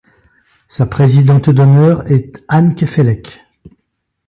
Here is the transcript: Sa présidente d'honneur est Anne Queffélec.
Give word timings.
Sa 0.67 0.87
présidente 0.87 1.51
d'honneur 1.51 2.11
est 2.11 2.43
Anne 2.47 2.73
Queffélec. 2.73 3.41